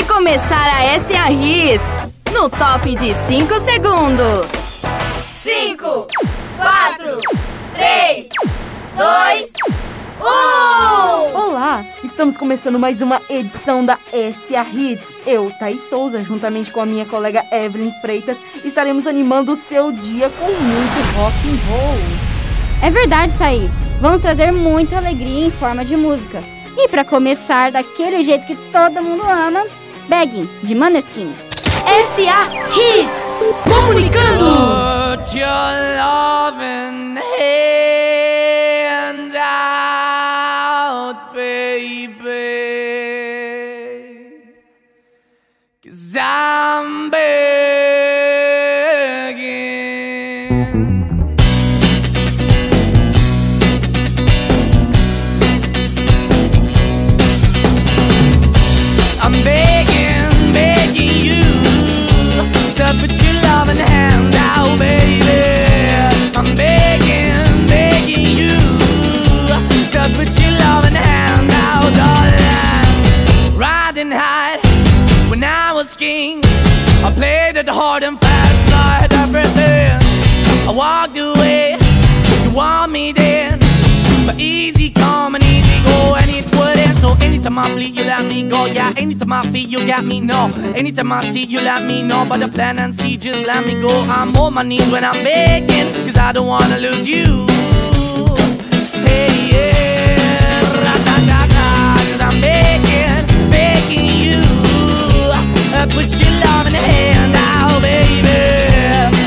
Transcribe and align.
Vai 0.00 0.08
começar 0.08 0.66
a 0.66 0.98
SA 0.98 1.30
Hits 1.30 2.32
no 2.32 2.48
top 2.48 2.96
de 2.96 3.12
5 3.26 3.60
segundos. 3.60 4.46
5, 5.42 6.06
4, 6.56 7.18
3, 7.74 8.28
2, 8.96 9.50
1. 10.22 11.38
Olá, 11.38 11.84
estamos 12.02 12.38
começando 12.38 12.78
mais 12.78 13.02
uma 13.02 13.20
edição 13.28 13.84
da 13.84 13.98
SA 14.12 14.66
Hits. 14.72 15.14
Eu, 15.26 15.52
Thaís 15.58 15.82
Souza, 15.82 16.24
juntamente 16.24 16.72
com 16.72 16.80
a 16.80 16.86
minha 16.86 17.04
colega 17.04 17.44
Evelyn 17.52 17.92
Freitas, 18.00 18.38
estaremos 18.64 19.06
animando 19.06 19.52
o 19.52 19.56
seu 19.56 19.92
dia 19.92 20.30
com 20.30 20.46
muito 20.46 21.16
rock 21.18 21.36
and 21.46 21.58
roll. 21.68 21.98
É 22.82 22.90
verdade, 22.90 23.36
Thaís. 23.36 23.78
Vamos 24.00 24.22
trazer 24.22 24.50
muita 24.50 24.96
alegria 24.96 25.46
em 25.46 25.50
forma 25.50 25.84
de 25.84 25.94
música. 25.94 26.42
E 26.74 26.88
para 26.88 27.04
começar 27.04 27.70
daquele 27.70 28.24
jeito 28.24 28.46
que 28.46 28.56
todo 28.72 29.02
mundo 29.02 29.24
ama, 29.24 29.66
Begging, 30.08 30.48
de 30.62 30.74
Maneskin. 30.74 31.34
SA 32.04 32.48
Hits. 32.72 33.30
Comunicando. 33.64 34.80
But 84.30 84.40
easy 84.40 84.90
come 84.90 85.34
and 85.34 85.42
easy 85.44 85.82
go, 85.82 86.14
and 86.14 86.30
it 86.30 86.44
wouldn't. 86.56 86.98
So 86.98 87.14
anytime 87.20 87.58
I 87.58 87.72
bleed, 87.74 87.96
you 87.96 88.04
let 88.04 88.24
me 88.24 88.42
go. 88.48 88.66
Yeah, 88.66 88.92
anytime 88.96 89.32
I 89.32 89.50
feel, 89.50 89.68
you 89.68 89.86
got 89.86 90.04
me. 90.04 90.20
No, 90.20 90.52
anytime 90.76 91.12
I 91.12 91.24
see, 91.30 91.44
you 91.44 91.60
let 91.60 91.82
me 91.84 92.02
know. 92.02 92.24
But 92.24 92.38
the 92.38 92.48
plan 92.48 92.78
and 92.78 92.94
see, 92.94 93.16
just 93.16 93.44
let 93.46 93.66
me 93.66 93.80
go. 93.80 94.02
I'm 94.02 94.36
on 94.36 94.54
my 94.54 94.62
knees 94.62 94.88
when 94.90 95.04
I'm 95.04 95.24
begging, 95.24 95.92
cause 96.04 96.16
I 96.16 96.32
don't 96.32 96.46
wanna 96.46 96.78
lose 96.78 97.08
you. 97.08 97.46
Hey, 99.06 99.32
yeah, 99.52 100.60
ra-da-da-da, 100.84 101.66
cause 102.10 102.20
I'm 102.28 102.40
begging, 102.40 103.50
begging 103.50 104.06
you. 104.24 104.42
Uh, 105.74 105.86
put 105.90 106.08
your 106.20 106.34
love 106.44 106.66
in 106.68 106.72
the 106.74 106.84
hand 106.92 107.34
out, 107.36 107.82
baby. 107.82 108.28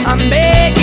I'm 0.05 0.29
begging, 0.29 0.82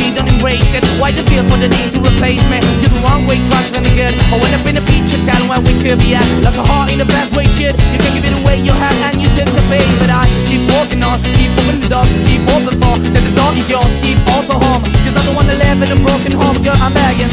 don't 0.51 0.59
embrace 0.59 0.73
it. 0.73 0.83
Why 0.99 1.11
the 1.11 1.23
feel 1.23 1.43
for 1.47 1.57
the 1.57 1.67
need 1.67 1.91
to 1.93 1.99
replace 1.99 2.43
me? 2.49 2.59
You're 2.81 2.91
the 2.91 3.01
wrong 3.03 3.25
way, 3.27 3.37
trying 3.45 3.83
to 3.83 3.91
good. 3.95 4.13
I 4.31 4.37
went 4.37 4.53
up 4.53 4.65
in 4.65 4.75
the 4.75 4.81
feature 4.81 5.21
town 5.23 5.47
where 5.47 5.61
we 5.61 5.73
could 5.73 5.99
be 5.99 6.15
at. 6.15 6.25
Like 6.43 6.55
a 6.55 6.63
heart 6.63 6.91
in 6.91 6.99
the 6.99 7.05
best 7.05 7.35
way, 7.35 7.45
shit. 7.45 7.75
You 7.91 7.97
can't 7.99 8.15
give 8.15 8.25
it 8.25 8.33
away, 8.33 8.59
you 8.59 8.71
have, 8.71 8.97
and 9.07 9.21
you 9.21 9.29
take 9.35 9.47
the 9.47 9.63
bait. 9.69 9.87
But 9.99 10.09
I 10.09 10.27
keep 10.47 10.61
walking 10.71 11.03
on, 11.03 11.19
keep 11.37 11.51
opening 11.51 11.81
the 11.81 11.89
door, 11.89 12.05
keep 12.27 12.43
open 12.51 12.75
for 12.79 12.95
that 12.99 13.23
the 13.23 13.33
door 13.33 13.51
is 13.55 13.69
yours, 13.69 13.91
keep 14.01 14.19
also 14.33 14.53
home. 14.53 14.83
Cause 15.05 15.15
I'm 15.15 15.25
the 15.25 15.33
one 15.35 15.47
that 15.47 15.57
live 15.57 15.81
in 15.81 15.91
a 15.91 15.99
broken 15.99 16.31
home, 16.31 16.57
girl, 16.63 16.77
I'm 16.77 16.93
begging. 16.93 17.31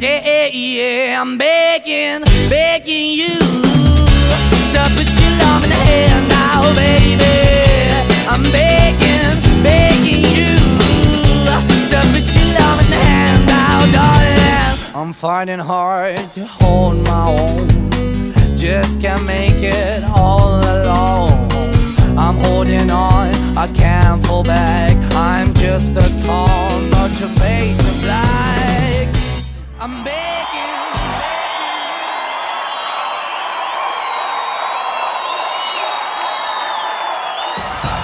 Yeah, 0.00 0.20
yeah, 0.24 0.46
yeah, 0.52 1.20
I'm 1.20 1.36
begging, 1.36 1.59
I'm 15.00 15.14
fighting 15.14 15.58
hard 15.58 16.18
to 16.34 16.44
hold 16.44 17.06
my 17.06 17.34
own, 17.40 17.68
just 18.54 19.00
can't 19.00 19.24
make 19.26 19.56
it 19.56 20.04
all 20.04 20.60
alone. 20.60 21.48
I'm 22.18 22.36
holding 22.44 22.90
on, 22.90 23.30
I 23.56 23.66
can't 23.68 24.24
fall 24.26 24.44
back. 24.44 24.94
I'm 25.14 25.54
just 25.54 25.96
a 25.96 26.06
call, 26.26 26.80
not 26.92 27.10
your 27.18 27.30
black. 28.02 29.08
I'm 29.80 30.04
begging. 30.04 30.68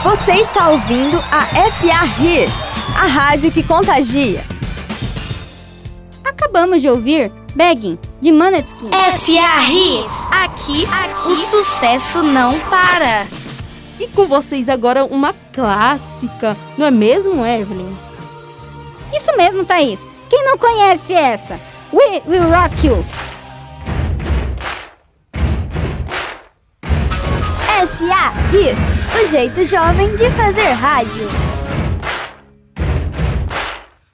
Você 0.03 0.33
está 0.41 0.71
ouvindo 0.71 1.23
a 1.31 1.43
SA 1.73 2.05
Hits, 2.19 2.55
a 2.97 3.07
rádio 3.07 3.53
que 3.53 3.63
contagia. 3.63 4.56
Acabamos 6.57 6.81
de 6.81 6.89
ouvir 6.89 7.31
Begging, 7.55 7.99
de 8.19 8.33
Maneskin. 8.33 8.89
SA 9.11 9.71
Hits. 9.71 10.33
Aqui, 10.33 10.87
aqui, 10.87 11.29
o 11.29 11.37
sucesso 11.37 12.23
não 12.23 12.59
para. 12.61 13.27
E 14.01 14.09
com 14.09 14.25
vocês 14.25 14.71
agora 14.71 15.05
uma 15.05 15.35
clássica, 15.53 16.57
não 16.79 16.87
é 16.87 16.91
mesmo, 16.91 17.45
Evelyn? 17.45 17.95
Isso 19.15 19.37
mesmo, 19.37 19.67
Thaís. 19.67 20.09
Quem 20.31 20.47
não 20.47 20.57
conhece 20.57 21.13
essa? 21.13 21.61
We 21.93 22.23
Will 22.27 22.49
Rock 22.49 22.87
You. 22.87 23.05
SA 27.87 28.33
Hits, 28.55 29.23
o 29.23 29.29
jeito 29.29 29.63
jovem 29.67 30.09
de 30.17 30.31
fazer 30.31 30.71
rádio. 30.71 31.29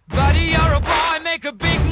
Buddy, 0.08 0.50
you're 0.50 0.74
a 0.74 0.80
boy, 0.80 1.20
make 1.22 1.46
a 1.46 1.52
big 1.52 1.91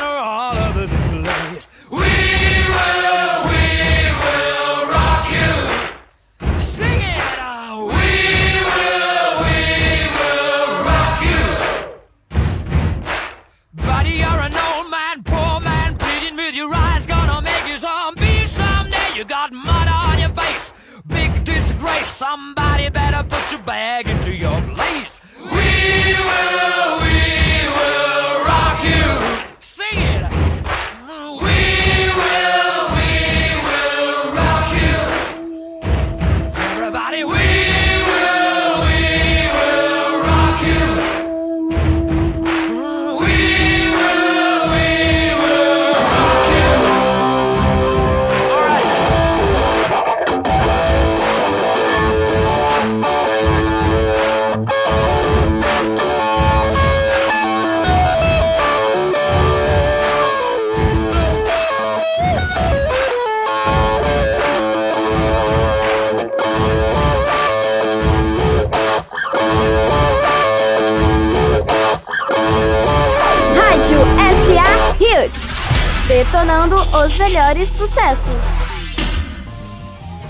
detonando 76.41 76.77
os 76.97 77.15
melhores 77.17 77.69
sucessos. 77.69 78.33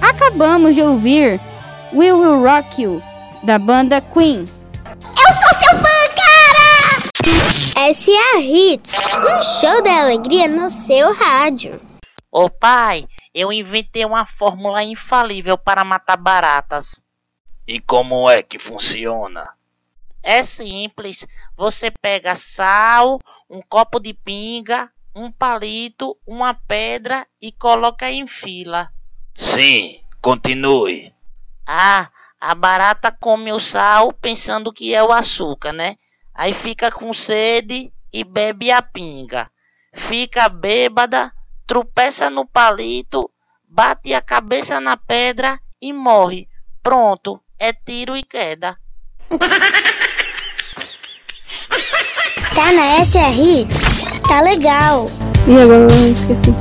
Acabamos 0.02 0.76
de 0.76 0.82
ouvir 0.82 1.40
We 1.94 2.12
Will 2.12 2.44
Rock 2.44 2.82
You, 2.82 3.02
da 3.44 3.58
banda 3.58 4.02
Queen. 4.02 4.46
Eu 5.00 5.34
sou 5.34 5.58
seu 5.58 5.78
fã, 5.78 6.10
cara! 6.18 7.94
SA 7.94 8.40
Hits, 8.40 8.92
um 8.94 9.42
show 9.42 9.82
da 9.84 10.02
alegria 10.02 10.50
no 10.50 10.70
seu 10.70 11.14
rádio. 11.14 11.80
Ô 12.30 12.50
pai, 12.50 13.08
eu 13.34 13.54
inventei 13.54 14.04
uma 14.04 14.26
fórmula 14.26 14.84
infalível 14.84 15.58
para 15.58 15.86
matar 15.86 16.18
baratas. 16.18 17.02
E 17.66 17.80
como 17.80 18.30
é 18.30 18.44
que 18.44 18.60
funciona? 18.60 19.48
É 20.22 20.44
simples, 20.44 21.26
você 21.56 21.90
pega 21.90 22.36
sal, 22.36 23.18
um 23.50 23.62
copo 23.62 23.98
de 23.98 24.14
pinga, 24.14 24.92
um 25.16 25.32
palito, 25.32 26.18
uma 26.26 26.54
pedra 26.54 27.28
e 27.42 27.52
coloca 27.52 28.10
em 28.10 28.26
fila. 28.28 28.90
Sim, 29.34 30.00
continue. 30.22 31.14
Ah, 31.68 32.10
a 32.40 32.56
barata 32.56 33.12
come 33.12 33.52
o 33.52 33.60
sal 33.60 34.14
pensando 34.14 34.74
que 34.74 34.94
é 34.94 35.04
o 35.04 35.12
açúcar, 35.12 35.74
né? 35.74 35.96
Aí 36.34 36.54
fica 36.54 36.92
com 36.92 37.14
sede 37.14 37.94
e 38.12 38.24
bebe 38.24 38.72
a 38.72 38.82
pinga. 38.82 39.50
Fica 39.94 40.48
bêbada, 40.48 41.32
tropeça 41.68 42.30
no 42.30 42.46
palito, 42.46 43.30
bate 43.68 44.14
a 44.14 44.22
cabeça 44.22 44.80
na 44.80 44.96
pedra 44.96 45.60
e 45.82 45.92
morre. 45.94 46.48
Pronto, 46.82 47.42
é 47.60 47.74
tiro 47.74 48.16
e 48.16 48.24
queda. 48.24 48.78
Tá 52.56 52.72
na 52.74 53.04
SA 53.04 53.30
Hits? 53.30 53.91
Tá 54.28 54.42
legal. 54.42 55.08
E 55.48 55.58
agora 55.58 55.88
eu 55.92 56.14
esqueci. 56.14 56.54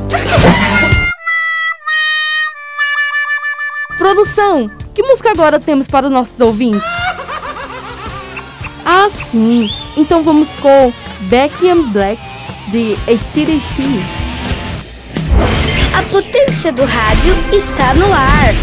Produção, 3.96 4.70
que 4.94 5.02
música 5.02 5.30
agora 5.30 5.60
temos 5.60 5.86
para 5.86 6.06
os 6.06 6.12
nossos 6.12 6.40
ouvintes? 6.40 6.82
Ah, 8.84 9.08
sim. 9.10 9.68
Então 9.96 10.22
vamos 10.22 10.56
com 10.56 10.92
Becky 11.28 11.68
and 11.68 11.92
Black 11.92 12.20
de 12.68 12.94
ACDC. 13.06 13.82
A 15.96 16.02
potência 16.04 16.72
do 16.72 16.84
rádio 16.84 17.34
está 17.52 17.94
no 17.94 18.12
ar. 18.12 18.54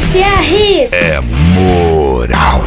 SA 0.00 0.42
Hits. 0.42 0.92
É 0.92 1.20
moral. 1.20 2.64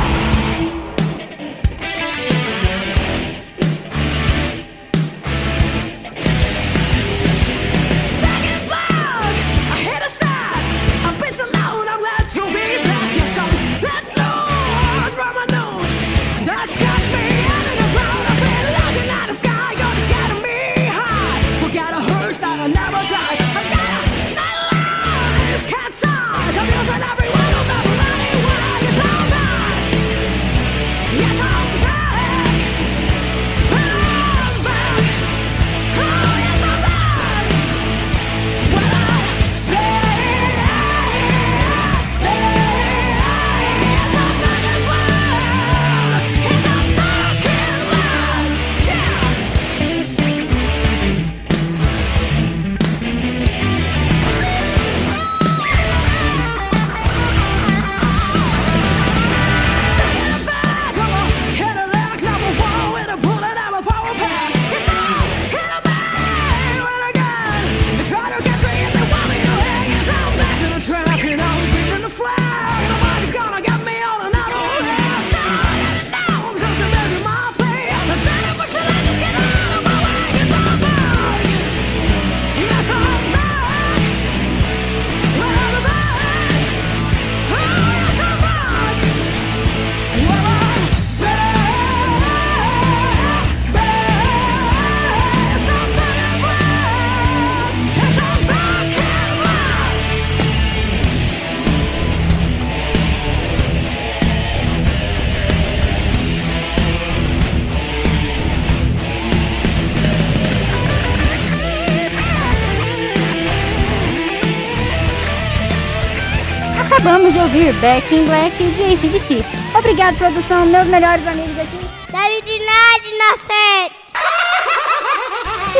Acabamos 117.01 117.34
de 117.34 117.39
ouvir 117.39 117.74
Back 117.81 118.13
in 118.15 118.25
Black 118.25 118.63
de 118.63 118.84
ACDC. 118.84 119.43
Obrigado, 119.75 120.17
produção, 120.20 120.67
meus 120.67 120.86
melhores 120.86 121.25
amigos 121.25 121.58
aqui. 121.58 121.79
Sabe 122.12 122.43
de 122.43 122.60
nada, 122.63 123.01
inocente! 123.08 123.96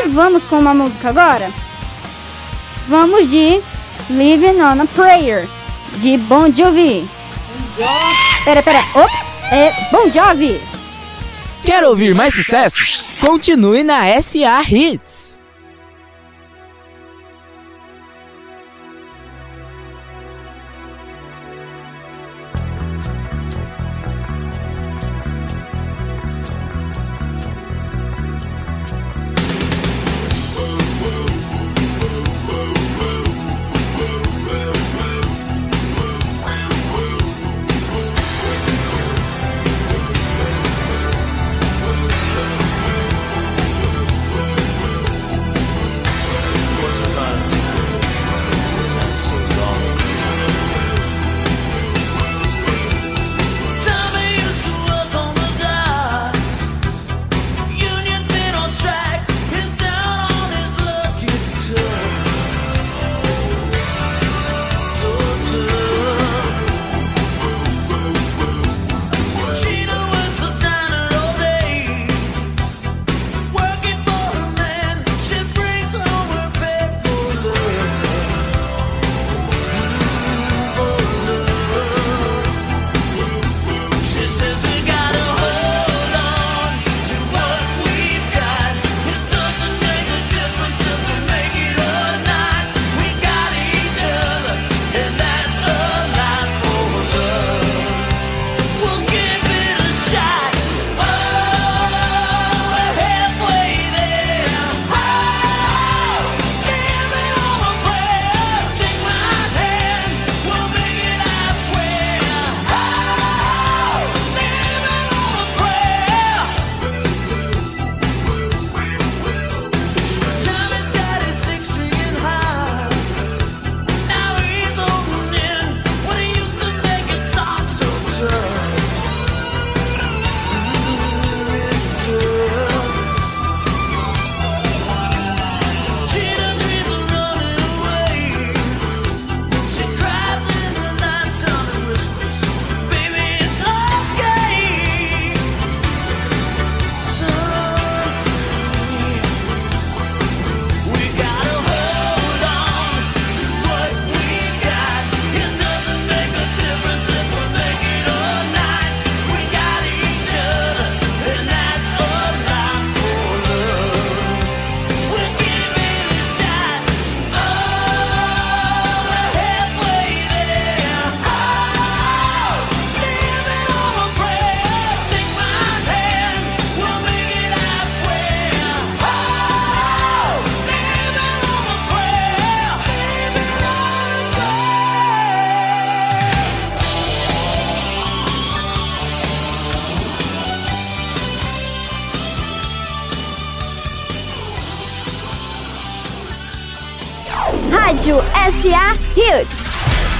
E 0.04 0.08
vamos 0.08 0.42
com 0.42 0.58
uma 0.58 0.74
música 0.74 1.10
agora? 1.10 1.48
Vamos 2.88 3.30
de 3.30 3.62
Living 4.10 4.60
on 4.60 4.82
a 4.82 4.86
Prayer, 4.96 5.48
de 5.98 6.18
Bon 6.18 6.52
Jovi. 6.52 7.08
Pera, 8.44 8.60
pera, 8.60 8.84
ops, 8.92 9.14
é 9.52 9.72
Bon 9.92 10.10
Jovi. 10.10 10.60
Quer 11.64 11.84
ouvir 11.84 12.16
mais 12.16 12.34
sucessos? 12.34 13.20
Continue 13.20 13.84
na 13.84 14.20
SA 14.20 14.60
Hits. 14.68 15.31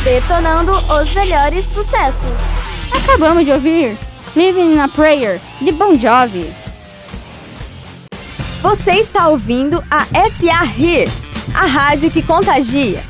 detonando 0.03 0.73
os 0.73 1.13
melhores 1.13 1.65
sucessos. 1.67 2.31
Acabamos 2.93 3.45
de 3.45 3.53
ouvir 3.53 3.97
Living 4.35 4.75
in 4.75 4.79
a 4.79 4.89
Prayer, 4.89 5.41
de 5.61 5.71
Bon 5.73 5.99
Jovi. 5.99 6.53
Você 8.63 8.93
está 8.93 9.29
ouvindo 9.29 9.83
a 9.91 10.05
SA 10.31 10.65
Hits, 10.77 11.55
a 11.55 11.67
rádio 11.67 12.11
que 12.11 12.23
contagia. 12.23 13.03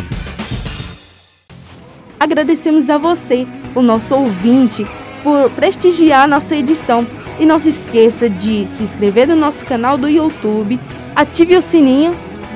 Agradecemos 2.18 2.90
a 2.90 2.98
você, 2.98 3.46
o 3.74 3.82
nosso 3.82 4.14
ouvinte, 4.14 4.86
por 5.22 5.50
prestigiar 5.50 6.26
nossa 6.26 6.56
edição. 6.56 7.06
E 7.38 7.46
não 7.46 7.58
se 7.58 7.70
esqueça 7.70 8.28
de 8.28 8.66
se 8.66 8.82
inscrever 8.82 9.26
no 9.26 9.36
nosso 9.36 9.64
canal 9.64 9.96
do 9.96 10.08
YouTube, 10.08 10.78
ative 11.16 11.56
o 11.56 11.62
sininho, 11.62 12.14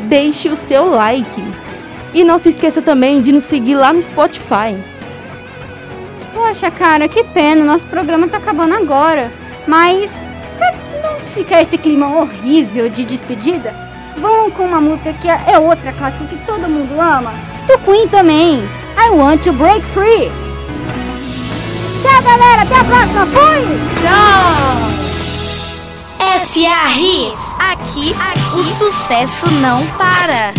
deixe 0.09 0.49
o 0.49 0.57
seu 0.57 0.91
like. 0.91 1.43
E 2.17 2.25
não 2.25 2.39
se 2.39 2.49
esqueça 2.49 2.81
também 2.81 3.21
de 3.21 3.31
nos 3.31 3.45
seguir 3.45 3.75
lá 3.75 3.93
no 3.93 4.01
Spotify. 4.01 4.75
Poxa, 6.33 6.71
cara, 6.71 7.07
que 7.07 7.23
pena, 7.23 7.63
nosso 7.63 7.87
programa 7.89 8.27
tá 8.27 8.39
acabando 8.39 8.75
agora. 8.75 9.31
Mas, 9.67 10.31
pra 10.57 10.73
não 11.03 11.21
ficar 11.27 11.61
esse 11.61 11.77
clima 11.77 12.17
horrível 12.17 12.89
de 12.89 13.05
despedida, 13.05 13.77
vamos 14.17 14.55
com 14.55 14.65
uma 14.65 14.81
música 14.81 15.13
que 15.13 15.29
é 15.29 15.59
outra 15.59 15.93
clássica 15.93 16.25
que 16.25 16.37
todo 16.47 16.67
mundo 16.67 16.99
ama. 16.99 17.35
Do 17.67 17.79
Queen 17.81 18.09
também. 18.09 18.67
I 18.97 19.11
Want 19.11 19.43
to 19.43 19.53
Break 19.53 19.87
Free. 19.87 20.33
Tchau, 22.01 22.23
galera. 22.23 22.63
Até 22.63 22.77
a 22.77 22.85
próxima. 22.85 23.27
Fui! 23.27 24.07
SA 26.39 26.91
Hits. 26.99 27.41
Aqui, 27.59 28.15
aqui, 28.15 28.59
o 28.59 28.65
sucesso 28.65 29.51
não 29.61 29.87
para. 29.99 30.55